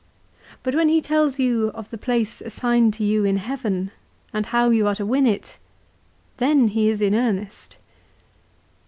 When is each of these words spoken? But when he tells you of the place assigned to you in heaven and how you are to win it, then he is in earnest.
But 0.63 0.73
when 0.73 0.89
he 0.89 0.99
tells 0.99 1.37
you 1.37 1.67
of 1.75 1.91
the 1.91 1.95
place 1.99 2.41
assigned 2.41 2.91
to 2.95 3.03
you 3.03 3.23
in 3.23 3.37
heaven 3.37 3.91
and 4.33 4.47
how 4.47 4.71
you 4.71 4.87
are 4.87 4.95
to 4.95 5.05
win 5.05 5.27
it, 5.27 5.59
then 6.37 6.69
he 6.69 6.89
is 6.89 7.01
in 7.01 7.13
earnest. 7.13 7.77